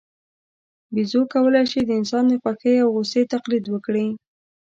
بیزو 0.93 1.21
کولای 1.33 1.65
شي 1.71 1.81
د 1.85 1.91
انسان 1.99 2.23
د 2.27 2.33
خوښۍ 2.41 2.75
او 2.83 2.89
غوسې 2.95 3.21
تقلید 3.33 3.65
وکړي. 3.69 4.07